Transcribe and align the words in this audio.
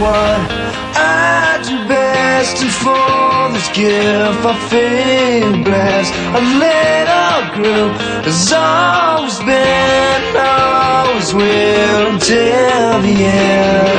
what 0.00 0.40
I 0.96 1.60
do 1.62 1.76
best, 1.86 2.62
and 2.62 2.72
for 2.72 3.52
this 3.52 3.68
gift 3.68 4.42
I 4.52 4.54
feel 4.70 5.62
blessed. 5.62 6.14
A 6.38 6.42
little 6.64 7.42
girl 7.56 7.88
has 8.24 8.52
always 8.52 9.38
been, 9.40 10.36
always 10.36 11.34
will 11.34 12.12
until 12.12 13.02
the 13.02 13.24
end. 13.24 13.89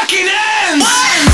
fucking 0.00 0.28
ends! 0.28 0.84
One. 0.84 1.27